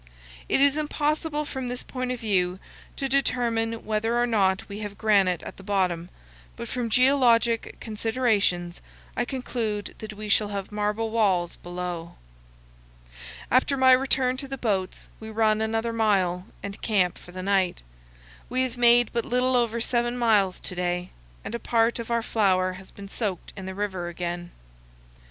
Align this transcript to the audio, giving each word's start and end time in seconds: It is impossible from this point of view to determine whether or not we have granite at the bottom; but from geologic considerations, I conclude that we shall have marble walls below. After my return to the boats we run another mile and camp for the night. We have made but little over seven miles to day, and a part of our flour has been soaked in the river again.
It 0.49 0.59
is 0.59 0.77
impossible 0.77 1.45
from 1.45 1.67
this 1.67 1.83
point 1.83 2.11
of 2.11 2.19
view 2.21 2.57
to 2.95 3.07
determine 3.07 3.85
whether 3.85 4.17
or 4.19 4.25
not 4.25 4.67
we 4.67 4.79
have 4.79 4.97
granite 4.97 5.43
at 5.43 5.57
the 5.57 5.63
bottom; 5.63 6.09
but 6.55 6.67
from 6.67 6.89
geologic 6.89 7.77
considerations, 7.79 8.81
I 9.15 9.25
conclude 9.25 9.93
that 9.99 10.13
we 10.13 10.27
shall 10.27 10.47
have 10.47 10.71
marble 10.71 11.11
walls 11.11 11.55
below. 11.57 12.15
After 13.51 13.77
my 13.77 13.91
return 13.91 14.37
to 14.37 14.47
the 14.47 14.57
boats 14.57 15.07
we 15.19 15.29
run 15.29 15.61
another 15.61 15.93
mile 15.93 16.47
and 16.63 16.81
camp 16.81 17.19
for 17.19 17.31
the 17.31 17.43
night. 17.43 17.83
We 18.49 18.63
have 18.63 18.77
made 18.79 19.11
but 19.13 19.23
little 19.23 19.55
over 19.55 19.79
seven 19.79 20.17
miles 20.17 20.59
to 20.61 20.73
day, 20.73 21.11
and 21.45 21.53
a 21.53 21.59
part 21.59 21.99
of 21.99 22.09
our 22.09 22.23
flour 22.23 22.73
has 22.73 22.89
been 22.89 23.07
soaked 23.07 23.53
in 23.55 23.67
the 23.67 23.75
river 23.75 24.07
again. 24.07 24.49